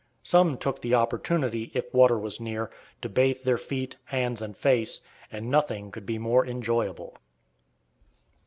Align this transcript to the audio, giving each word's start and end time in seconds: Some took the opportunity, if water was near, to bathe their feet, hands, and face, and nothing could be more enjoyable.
Some 0.23 0.57
took 0.57 0.81
the 0.81 0.95
opportunity, 0.95 1.69
if 1.75 1.93
water 1.93 2.17
was 2.17 2.39
near, 2.39 2.71
to 3.03 3.07
bathe 3.07 3.43
their 3.43 3.59
feet, 3.59 3.97
hands, 4.05 4.41
and 4.41 4.57
face, 4.57 5.01
and 5.31 5.51
nothing 5.51 5.91
could 5.91 6.07
be 6.07 6.17
more 6.17 6.43
enjoyable. 6.43 7.19